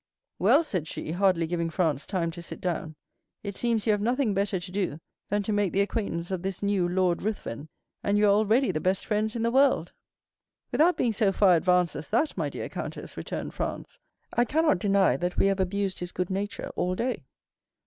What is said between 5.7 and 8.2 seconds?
the acquaintance of this new Lord Ruthven, and